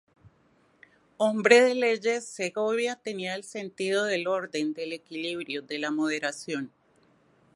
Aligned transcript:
Hombre 1.17 1.61
de 1.61 1.75
leyes, 1.75 2.25
Segovia 2.25 2.95
tenía 2.95 3.35
el 3.35 3.43
sentido 3.43 4.05
del 4.05 4.25
orden, 4.27 4.73
del 4.73 4.93
equilibrio, 4.93 5.61
de 5.61 5.77
la 5.77 5.91
moderación. 5.91 6.71